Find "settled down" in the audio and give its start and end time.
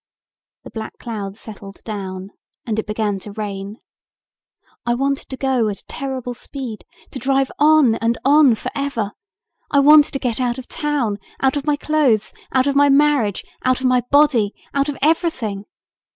1.39-2.31